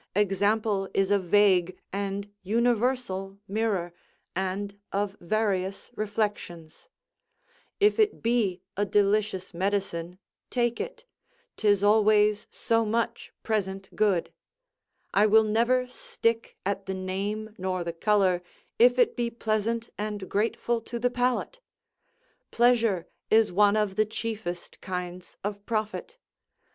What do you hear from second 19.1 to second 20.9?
be pleasant and grateful